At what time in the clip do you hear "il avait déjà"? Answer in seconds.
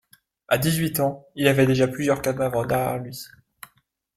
1.35-1.87